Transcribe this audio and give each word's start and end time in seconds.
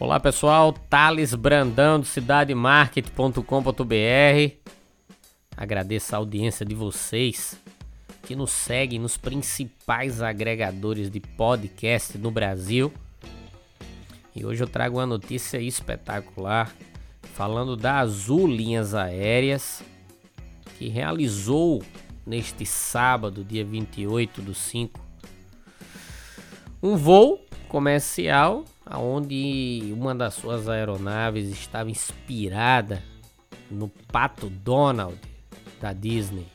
Olá 0.00 0.20
pessoal, 0.20 0.72
Thales 0.72 1.34
Brandão 1.34 1.98
do 1.98 2.06
cidademarket.com.br. 2.06 3.42
Agradeço 5.56 6.14
a 6.14 6.18
audiência 6.18 6.64
de 6.64 6.72
vocês 6.72 7.60
que 8.22 8.36
nos 8.36 8.52
seguem 8.52 9.00
nos 9.00 9.16
principais 9.16 10.22
agregadores 10.22 11.10
de 11.10 11.18
podcast 11.18 12.16
no 12.16 12.30
Brasil. 12.30 12.92
E 14.36 14.46
hoje 14.46 14.62
eu 14.62 14.68
trago 14.68 14.98
uma 14.98 15.06
notícia 15.06 15.60
espetacular 15.60 16.72
falando 17.34 17.76
da 17.76 17.98
Azul 17.98 18.46
Linhas 18.46 18.94
Aéreas, 18.94 19.82
que 20.78 20.86
realizou 20.86 21.82
neste 22.24 22.64
sábado, 22.64 23.42
dia 23.42 23.64
28 23.64 24.42
do 24.42 24.54
5, 24.54 25.07
um 26.82 26.96
voo 26.96 27.40
comercial 27.68 28.64
onde 28.96 29.92
uma 29.92 30.14
das 30.14 30.34
suas 30.34 30.68
aeronaves 30.68 31.48
estava 31.50 31.90
inspirada 31.90 33.02
no 33.70 33.88
Pato 33.88 34.48
Donald 34.48 35.18
da 35.80 35.92
Disney. 35.92 36.46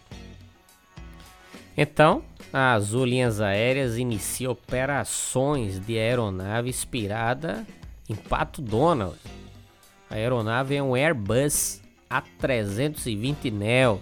Então, 1.77 2.23
a 2.51 2.73
Azul 2.73 3.05
Linhas 3.05 3.41
Aéreas 3.41 3.97
inicia 3.97 4.49
operações 4.49 5.79
de 5.79 5.97
aeronave 5.97 6.69
inspirada 6.69 7.65
em 8.09 8.15
Pato 8.15 8.61
Donald. 8.61 9.17
A 10.09 10.15
aeronave 10.15 10.75
é 10.75 10.83
um 10.83 10.95
Airbus 10.95 11.81
A320 12.09 13.51
Neo 13.51 14.01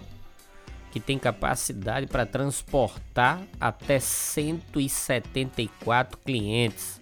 que 0.92 1.00
tem 1.00 1.18
capacidade 1.18 2.06
para 2.06 2.24
transportar 2.26 3.42
até 3.58 3.98
174 3.98 6.18
clientes 6.18 7.00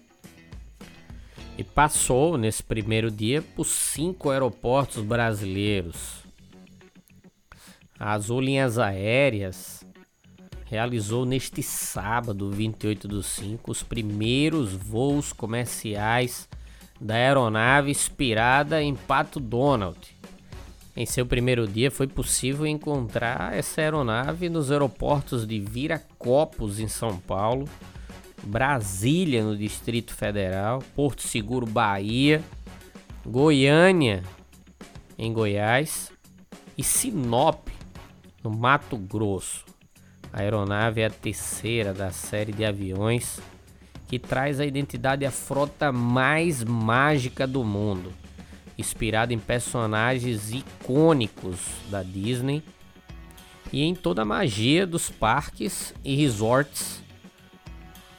e 1.57 1.63
passou 1.63 2.37
nesse 2.37 2.63
primeiro 2.63 3.11
dia 3.11 3.41
por 3.41 3.65
cinco 3.65 4.29
aeroportos 4.29 5.03
brasileiros. 5.03 6.21
A 7.99 8.13
Azul 8.13 8.39
Linhas 8.39 8.79
Aéreas 8.79 9.85
realizou 10.65 11.25
neste 11.25 11.61
sábado, 11.61 12.49
28 12.49 13.09
do 13.09 13.21
5, 13.21 13.69
os 13.69 13.83
primeiros 13.83 14.71
voos 14.71 15.33
comerciais 15.33 16.47
da 16.99 17.13
aeronave 17.15 17.91
inspirada 17.91 18.81
em 18.81 18.95
Pato 18.95 19.37
Donald. 19.37 20.20
Em 20.95 21.05
seu 21.05 21.25
primeiro 21.25 21.67
dia 21.67 21.89
foi 21.89 22.05
possível 22.05 22.67
encontrar 22.67 23.53
essa 23.53 23.79
aeronave 23.79 24.49
nos 24.49 24.71
aeroportos 24.71 25.47
de 25.47 25.59
Viracopos, 25.59 26.79
em 26.79 26.87
São 26.87 27.17
Paulo, 27.17 27.67
Brasília, 28.43 29.43
no 29.43 29.55
Distrito 29.55 30.13
Federal, 30.13 30.83
Porto 30.95 31.21
Seguro, 31.21 31.65
Bahia, 31.65 32.43
Goiânia, 33.25 34.23
em 35.17 35.31
Goiás, 35.31 36.11
e 36.77 36.83
Sinop, 36.83 37.67
no 38.43 38.49
Mato 38.49 38.97
Grosso. 38.97 39.63
A 40.33 40.41
aeronave 40.41 41.01
é 41.01 41.05
a 41.05 41.09
terceira 41.09 41.93
da 41.93 42.11
série 42.11 42.51
de 42.51 42.65
aviões 42.65 43.39
que 44.07 44.17
traz 44.19 44.59
a 44.59 44.65
identidade 44.65 45.25
à 45.25 45.31
frota 45.31 45.91
mais 45.91 46.63
mágica 46.63 47.45
do 47.45 47.63
mundo, 47.63 48.11
inspirada 48.81 49.33
em 49.33 49.39
personagens 49.39 50.51
icônicos 50.51 51.59
da 51.89 52.03
Disney 52.03 52.61
e 53.71 53.83
em 53.83 53.95
toda 53.95 54.23
a 54.23 54.25
magia 54.25 54.85
dos 54.85 55.09
parques 55.09 55.93
e 56.03 56.15
resorts 56.15 57.01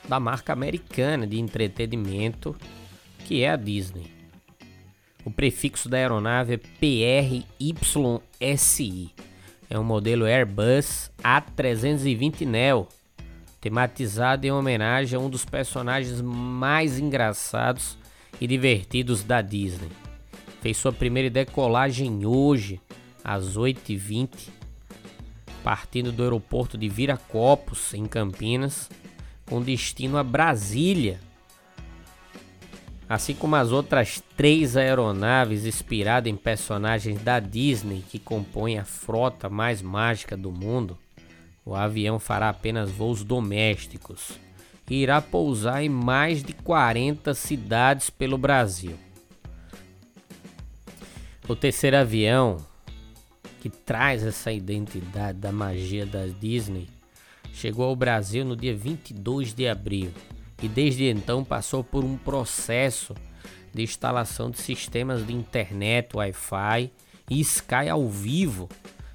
da 0.09 0.19
marca 0.19 0.53
americana 0.53 1.27
de 1.27 1.39
entretenimento 1.39 2.57
que 3.25 3.43
é 3.43 3.51
a 3.51 3.57
Disney. 3.57 4.11
O 5.25 5.31
prefixo 5.31 5.89
da 5.89 5.97
aeronave 5.97 6.55
é 6.55 6.57
PRYSI. 6.57 7.45
É 9.71 9.79
um 9.79 9.85
modelo 9.85 10.27
Airbus 10.27 11.11
A320 11.23 12.45
Neo, 12.45 12.89
tematizado 13.61 14.47
em 14.47 14.51
homenagem 14.51 15.17
a 15.17 15.21
um 15.21 15.31
dos 15.31 15.45
personagens 15.45 16.21
mais 16.21 16.99
engraçados 16.99 17.97
e 18.41 18.47
divertidos 18.47 19.23
da 19.23 19.41
Disney. 19.41 20.02
Fez 20.63 20.77
sua 20.77 20.93
primeira 20.93 21.29
decolagem 21.29 22.25
hoje, 22.25 22.81
às 23.25 23.57
8h20, 23.57 24.49
partindo 25.65 26.13
do 26.13 26.23
aeroporto 26.23 26.79
de 26.79 26.89
Viracopos, 26.89 27.93
em 27.93 28.07
Campinas, 28.07 28.89
com 29.45 29.61
destino 29.61 30.17
a 30.17 30.23
Brasília. 30.23 31.19
Assim 33.09 33.35
como 33.35 33.57
as 33.57 33.73
outras 33.73 34.23
três 34.37 34.77
aeronaves 34.77 35.67
inspiradas 35.67 36.33
em 36.33 36.37
personagens 36.37 37.21
da 37.21 37.41
Disney 37.41 38.05
que 38.09 38.21
compõem 38.21 38.79
a 38.79 38.85
frota 38.85 39.51
mais 39.51 39.83
mágica 39.83 40.37
do 40.37 40.53
mundo, 40.53 40.97
o 41.65 41.75
avião 41.75 42.21
fará 42.21 42.49
apenas 42.49 42.89
voos 42.89 43.25
domésticos 43.25 44.39
e 44.89 44.95
irá 44.95 45.21
pousar 45.21 45.83
em 45.83 45.89
mais 45.89 46.41
de 46.45 46.53
40 46.53 47.35
cidades 47.35 48.11
pelo 48.11 48.39
Brasil. 48.39 48.97
O 51.49 51.57
terceiro 51.57 51.97
avião, 51.97 52.57
que 53.61 53.69
traz 53.69 54.23
essa 54.23 54.53
identidade 54.53 55.39
da 55.39 55.51
magia 55.51 56.07
da 56.07 56.27
Disney, 56.27 56.89
chegou 57.53 57.87
ao 57.87 57.97
Brasil 57.97 58.45
no 58.45 58.57
dia 58.57 58.75
22 58.75 59.53
de 59.53 59.67
abril 59.67 60.13
e 60.63 60.69
desde 60.69 61.05
então 61.05 61.43
passou 61.43 61.83
por 61.83 62.05
um 62.05 62.17
processo 62.17 63.13
de 63.75 63.83
instalação 63.83 64.51
de 64.51 64.61
sistemas 64.61 65.27
de 65.27 65.33
internet, 65.33 66.17
Wi-Fi 66.17 66.93
e 67.29 67.41
Sky 67.41 67.89
ao 67.91 68.09
vivo, 68.09 68.69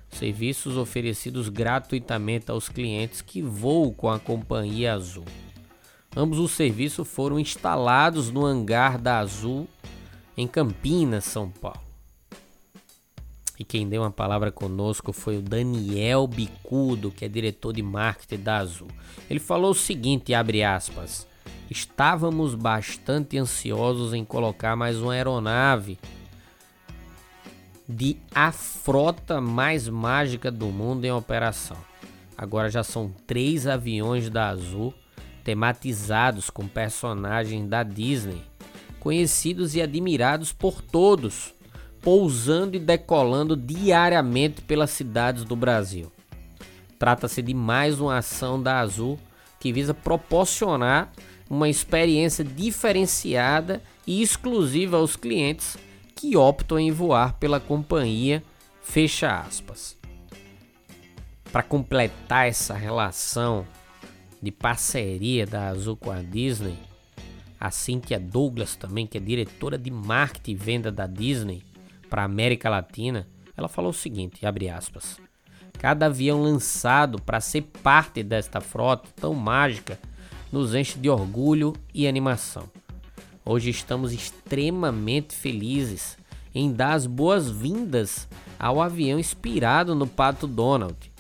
serviços 0.10 0.76
oferecidos 0.76 1.48
gratuitamente 1.48 2.52
aos 2.52 2.68
clientes 2.68 3.22
que 3.22 3.42
voam 3.42 3.94
com 3.94 4.10
a 4.10 4.20
companhia 4.20 4.94
Azul. 4.94 5.26
Ambos 6.16 6.40
os 6.40 6.52
serviços 6.52 7.08
foram 7.08 7.40
instalados 7.40 8.30
no 8.30 8.46
hangar 8.46 8.98
da 8.98 9.20
Azul 9.20 9.66
em 10.36 10.46
Campinas, 10.46 11.24
São 11.24 11.50
Paulo. 11.50 11.87
E 13.60 13.64
quem 13.64 13.90
deu 13.90 14.04
uma 14.04 14.12
palavra 14.12 14.52
conosco 14.52 15.12
foi 15.12 15.38
o 15.38 15.42
Daniel 15.42 16.28
Bicudo, 16.28 17.10
que 17.10 17.26
é 17.26 17.28
diretor 17.28 17.74
de 17.74 17.82
marketing 17.82 18.44
da 18.44 18.58
Azul. 18.58 18.88
Ele 19.30 19.40
falou 19.40 19.72
o 19.72 19.76
seguinte, 19.76 20.34
abre 20.34 20.64
aspas: 20.64 21.28
"Estávamos 21.70 22.54
bastante 22.54 23.38
ansiosos 23.38 24.14
em 24.14 24.24
colocar 24.24 24.76
mais 24.76 25.02
uma 25.02 25.14
aeronave 25.14 25.98
de 27.88 28.18
a 28.36 28.52
frota 28.52 29.40
mais 29.40 29.88
mágica 29.88 30.52
do 30.52 30.68
mundo 30.68 31.06
em 31.06 31.12
operação. 31.12 31.78
Agora 32.38 32.70
já 32.70 32.84
são 32.84 33.12
três 33.26 33.66
aviões 33.66 34.30
da 34.30 34.50
Azul 34.50 34.94
tematizados 35.44 36.50
com 36.50 36.68
personagens 36.68 37.66
da 37.70 37.82
Disney, 37.82 38.44
conhecidos 39.00 39.76
e 39.76 39.82
admirados 39.82 40.52
por 40.52 40.82
todos 40.82 41.54
pousando 42.02 42.76
e 42.76 42.80
decolando 42.80 43.56
diariamente 43.56 44.62
pelas 44.62 44.92
cidades 44.92 45.44
do 45.44 45.56
Brasil. 45.56 46.12
Trata-se 47.00 47.42
de 47.42 47.54
mais 47.54 48.00
uma 48.00 48.18
ação 48.18 48.62
da 48.62 48.80
Azul 48.80 49.20
que 49.60 49.72
visa 49.72 49.94
proporcionar 49.94 51.12
uma 51.50 51.70
experiência 51.70 52.44
diferenciada 52.44 53.82
e 54.06 54.22
exclusiva 54.22 54.98
aos 54.98 55.16
clientes 55.16 55.78
que 56.16 56.36
optam 56.36 56.80
em 56.80 56.92
voar 56.92 57.34
pela 57.34 57.60
companhia. 57.60 58.44
Fecha 58.82 59.40
aspas. 59.40 59.98
Para 61.52 61.64
completar 61.64 62.48
essa 62.48 62.74
relação 62.74 63.66
de 64.42 64.52
parceria 64.52 65.46
da 65.46 65.68
Azul 65.68 65.96
com 65.96 66.12
a 66.12 66.22
Disney, 66.22 66.78
assim 67.60 68.02
a 68.14 68.18
Douglas 68.18 68.76
também, 68.76 69.08
que 69.08 69.18
é 69.18 69.22
diretora 69.22 69.78
de 69.78 69.90
marketing 69.90 70.52
e 70.52 70.56
venda 70.56 70.92
da 70.92 71.08
Disney, 71.08 71.64
para 72.10 72.22
a 72.24 72.26
América 72.26 72.70
Latina, 72.70 73.28
ela 73.56 73.68
falou 73.68 73.92
o 73.92 73.94
seguinte, 73.94 74.46
abre 74.46 74.70
aspas: 74.70 75.20
Cada 75.80 76.08
avião 76.08 76.42
lançado 76.42 77.22
para 77.22 77.40
ser 77.40 77.64
parte 77.84 78.24
desta 78.24 78.60
frota 78.60 79.10
tão 79.16 79.34
mágica 79.34 80.00
nos 80.52 80.74
enche 80.74 80.98
de 80.98 81.10
orgulho 81.10 81.74
e 81.94 82.08
animação. 82.08 82.70
Hoje 83.46 83.70
estamos 83.70 84.12
extremamente 84.12 85.36
felizes 85.36 86.18
em 86.54 86.72
dar 86.72 86.94
as 86.94 87.06
boas-vindas 87.06 88.28
ao 88.60 88.82
avião 88.82 89.20
inspirado 89.20 89.94
no 89.94 90.08
Pato 90.08 90.48
Donald, 90.48 91.12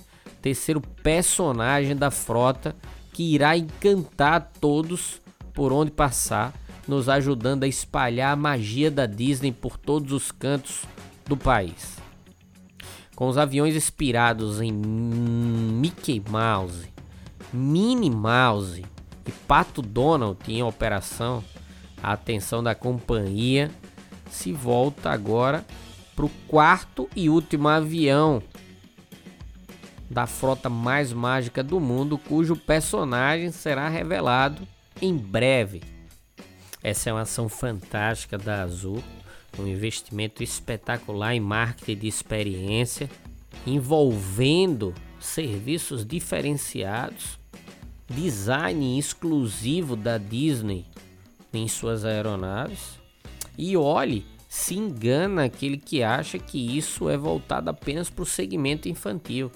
terceiro 0.42 0.81
personagem 0.81 1.95
da 1.95 2.10
frota 2.10 2.75
que 3.13 3.33
irá 3.33 3.57
encantar 3.57 4.51
todos 4.60 5.22
por 5.54 5.72
onde 5.72 5.92
passar, 5.92 6.54
nos 6.88 7.10
ajudando 7.10 7.63
a 7.63 7.68
espalhar 7.68 8.34
a 8.34 8.36
magia 8.36 8.89
da 8.89 9.06
Disney 9.06 9.51
por 9.51 9.78
todos 9.78 10.12
os 10.13 10.31
cantos 10.31 10.84
do 11.25 11.36
país. 11.36 11.98
Com 13.16 13.28
os 13.28 13.38
aviões 13.38 13.75
inspirados 13.75 14.62
em 14.62 14.72
Mickey 14.72 16.24
Mouse, 16.30 16.88
Minnie 17.51 18.12
Mouse 18.12 18.86
e 19.25 19.31
Pato 19.31 19.81
Donald 19.81 20.39
em 20.48 20.63
operação, 20.63 21.44
a 22.01 22.13
atenção 22.13 22.63
da 22.63 22.75
companhia 22.75 23.72
se 24.30 24.54
volta 24.54 25.10
agora 25.10 25.66
para 26.16 26.25
o 26.25 26.31
quarto 26.48 27.10
e 27.16 27.30
último 27.30 27.68
avião 27.68 28.42
da 30.10 30.25
frota 30.25 30.69
mais 30.69 31.12
mágica 31.12 31.63
do 31.63 31.80
mundo, 31.80 32.18
cujo 32.18 32.56
personagem 32.56 33.51
será 33.51 33.90
revelado 33.90 34.62
em 35.01 35.16
breve. 35.16 35.97
Essa 36.88 37.10
é 37.10 37.13
uma 37.13 37.24
ação 37.24 37.50
fantástica 37.50 38.38
da 38.38 38.63
Azul, 38.63 39.04
um 39.60 39.68
investimento 39.68 40.42
espetacular 40.42 41.36
em 41.36 41.39
marketing 41.42 42.00
de 42.00 42.07
experiência, 42.07 43.10
envolvendo 43.66 44.95
serviços 45.19 46.06
diferenciados, 46.06 47.38
design 48.10 48.98
exclusivo 48.98 49.98
da 49.98 50.18
Disney 50.18 50.86
em 51.54 51.68
suas 51.68 52.06
aeronaves. 52.06 52.98
E 53.57 53.75
olhe, 53.75 54.25
se 54.48 54.75
engana 54.75 55.44
aquele 55.44 55.75
que 55.75 56.01
acha 56.01 56.40
que 56.40 56.78
isso 56.78 57.10
é 57.10 57.18
voltado 57.18 57.69
apenas 57.69 58.10
para 58.10 58.24
o 58.24 58.25
segmento 58.25 58.88
infantil. 58.88 59.51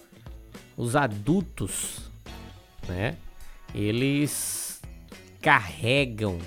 Os 0.76 0.98
adultos, 0.98 2.12
né? 2.90 3.16
Eles 3.74 4.82
carregam 5.40 6.38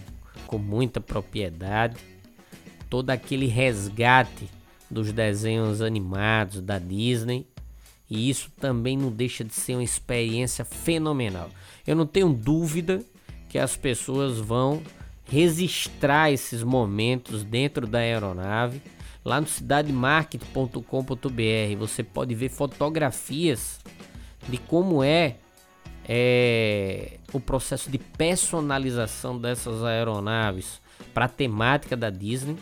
com 0.54 0.58
muita 0.58 1.00
propriedade 1.00 1.96
todo 2.88 3.10
aquele 3.10 3.46
resgate 3.46 4.48
dos 4.88 5.12
desenhos 5.12 5.82
animados 5.82 6.60
da 6.60 6.78
Disney. 6.78 7.44
E 8.08 8.30
isso 8.30 8.52
também 8.60 8.96
não 8.96 9.10
deixa 9.10 9.42
de 9.42 9.52
ser 9.52 9.74
uma 9.74 9.82
experiência 9.82 10.64
fenomenal. 10.64 11.50
Eu 11.84 11.96
não 11.96 12.06
tenho 12.06 12.32
dúvida 12.32 13.02
que 13.48 13.58
as 13.58 13.76
pessoas 13.76 14.38
vão 14.38 14.80
registrar 15.24 16.30
esses 16.30 16.62
momentos 16.62 17.42
dentro 17.42 17.84
da 17.84 17.98
aeronave. 17.98 18.80
Lá 19.24 19.40
no 19.40 19.48
cidademarket.com.br 19.48 21.76
você 21.76 22.04
pode 22.04 22.32
ver 22.32 22.50
fotografias 22.50 23.80
de 24.48 24.58
como 24.58 25.02
é, 25.02 25.38
é 26.08 27.18
o 27.32 27.40
processo 27.40 27.90
de 27.90 27.98
personalização 27.98 29.38
dessas 29.38 29.82
aeronaves 29.82 30.80
para 31.12 31.24
a 31.24 31.28
temática 31.28 31.96
da 31.96 32.10
Disney. 32.10 32.56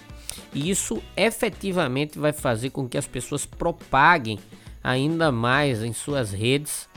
E 0.54 0.70
isso 0.70 1.02
efetivamente 1.16 2.18
vai 2.18 2.32
fazer 2.32 2.70
com 2.70 2.88
que 2.88 2.96
as 2.96 3.06
pessoas 3.06 3.44
propaguem 3.44 4.38
ainda 4.82 5.30
mais 5.30 5.82
em 5.82 5.92
suas 5.92 6.32
redes 6.32 6.88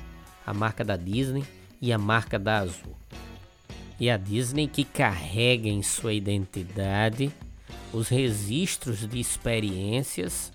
a 0.46 0.54
marca 0.54 0.84
da 0.84 0.96
Disney 0.96 1.44
e 1.82 1.92
a 1.92 1.98
marca 1.98 2.40
da 2.40 2.60
Azul 2.60 2.96
e 4.00 4.10
a 4.10 4.18
Disney 4.18 4.68
que 4.68 4.84
carrega 4.84 5.70
em 5.70 5.82
sua 5.82 6.14
identidade 6.14 7.32
os 7.94 8.10
registros 8.10 9.08
de 9.08 9.20
experiências 9.20 10.52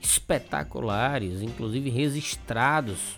espetaculares, 0.00 1.40
inclusive 1.40 1.88
registrados 1.88 3.16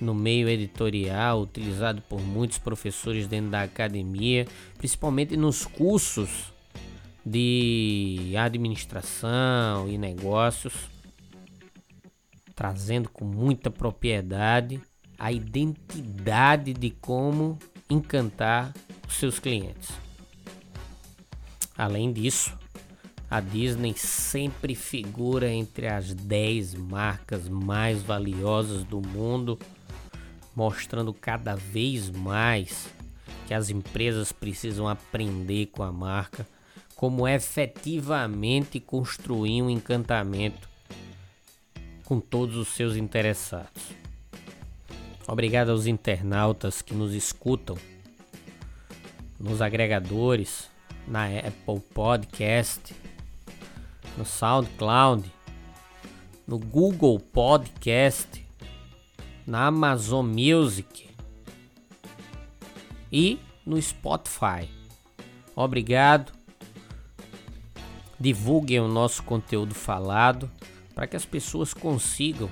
no 0.00 0.14
meio 0.14 0.48
editorial, 0.48 1.42
utilizado 1.42 2.02
por 2.02 2.20
muitos 2.20 2.58
professores 2.58 3.26
dentro 3.26 3.50
da 3.50 3.62
academia, 3.62 4.46
principalmente 4.78 5.36
nos 5.36 5.64
cursos 5.64 6.52
de 7.24 8.34
administração 8.36 9.88
e 9.88 9.96
negócios, 9.96 10.74
trazendo 12.54 13.08
com 13.08 13.24
muita 13.24 13.70
propriedade 13.70 14.80
a 15.18 15.30
identidade 15.30 16.74
de 16.74 16.90
como 16.90 17.58
encantar 17.88 18.72
os 19.06 19.14
seus 19.14 19.38
clientes. 19.38 19.90
Além 21.76 22.12
disso, 22.12 22.56
a 23.30 23.40
Disney 23.40 23.94
sempre 23.96 24.74
figura 24.74 25.50
entre 25.50 25.86
as 25.86 26.12
10 26.12 26.74
marcas 26.74 27.48
mais 27.48 28.02
valiosas 28.02 28.84
do 28.84 29.00
mundo, 29.00 29.58
mostrando 30.54 31.12
cada 31.12 31.54
vez 31.54 32.10
mais 32.10 32.88
que 33.46 33.54
as 33.54 33.70
empresas 33.70 34.32
precisam 34.32 34.88
aprender 34.88 35.66
com 35.66 35.82
a 35.82 35.92
marca 35.92 36.46
como 36.96 37.26
efetivamente 37.26 38.78
construir 38.78 39.62
um 39.62 39.70
encantamento 39.70 40.68
com 42.04 42.20
todos 42.20 42.56
os 42.56 42.68
seus 42.68 42.96
interessados. 42.96 43.82
Obrigado 45.26 45.70
aos 45.70 45.86
internautas 45.86 46.82
que 46.82 46.94
nos 46.94 47.12
escutam 47.12 47.76
nos 49.42 49.60
agregadores, 49.60 50.70
na 51.06 51.26
Apple 51.26 51.80
Podcast, 51.92 52.94
no 54.16 54.24
SoundCloud, 54.24 55.28
no 56.46 56.60
Google 56.60 57.18
Podcast, 57.18 58.41
na 59.46 59.66
Amazon 59.66 60.26
Music 60.26 61.08
e 63.10 63.38
no 63.64 63.80
Spotify. 63.80 64.68
Obrigado. 65.54 66.32
Divulguem 68.18 68.80
o 68.80 68.88
nosso 68.88 69.22
conteúdo 69.22 69.74
falado 69.74 70.50
para 70.94 71.06
que 71.06 71.16
as 71.16 71.24
pessoas 71.24 71.74
consigam 71.74 72.48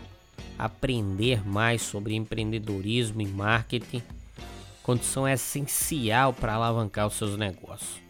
aprender 0.59 1.47
mais 1.47 1.81
sobre 1.83 2.15
empreendedorismo 2.15 3.23
e 3.23 3.27
marketing, 3.27 4.03
condição 4.83 5.27
essencial 5.27 6.35
para 6.35 6.55
alavancar 6.55 7.07
os 7.07 7.15
seus 7.15 7.37
negócios. 7.37 8.01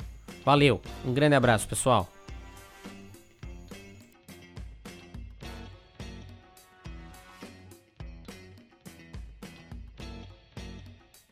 Valeu, 0.44 0.80
um 1.04 1.12
grande 1.12 1.36
abraço, 1.36 1.68
pessoal. 1.68 2.10